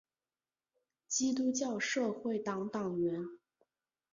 [1.07, 3.23] 基督教社会党党员。